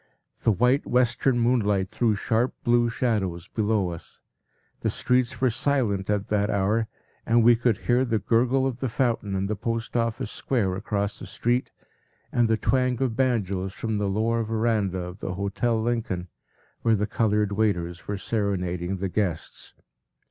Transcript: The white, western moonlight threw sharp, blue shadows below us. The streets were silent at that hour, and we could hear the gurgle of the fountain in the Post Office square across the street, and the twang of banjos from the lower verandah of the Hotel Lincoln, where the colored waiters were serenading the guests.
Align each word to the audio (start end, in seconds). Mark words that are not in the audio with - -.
The 0.41 0.51
white, 0.51 0.87
western 0.87 1.37
moonlight 1.37 1.91
threw 1.91 2.15
sharp, 2.15 2.55
blue 2.63 2.89
shadows 2.89 3.47
below 3.47 3.89
us. 3.91 4.19
The 4.79 4.89
streets 4.89 5.39
were 5.39 5.51
silent 5.51 6.09
at 6.09 6.29
that 6.29 6.49
hour, 6.49 6.87
and 7.23 7.43
we 7.43 7.55
could 7.55 7.77
hear 7.85 8.03
the 8.03 8.17
gurgle 8.17 8.65
of 8.65 8.79
the 8.79 8.89
fountain 8.89 9.35
in 9.35 9.45
the 9.45 9.55
Post 9.55 9.95
Office 9.95 10.31
square 10.31 10.73
across 10.75 11.19
the 11.19 11.27
street, 11.27 11.71
and 12.31 12.47
the 12.47 12.57
twang 12.57 12.99
of 12.99 13.15
banjos 13.15 13.73
from 13.73 13.99
the 13.99 14.09
lower 14.09 14.41
verandah 14.43 15.03
of 15.03 15.19
the 15.19 15.35
Hotel 15.35 15.79
Lincoln, 15.79 16.29
where 16.81 16.95
the 16.95 17.05
colored 17.05 17.51
waiters 17.51 18.07
were 18.07 18.17
serenading 18.17 18.97
the 18.97 19.07
guests. 19.07 19.75